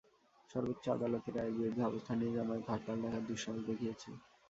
[0.49, 4.09] সর্বোচ্চ আদালতের রায়ের বিরুদ্ধে অবস্থান নিয়ে জামায়াত হরতাল ডাকার দুঃসাহস দেখিয়েছে।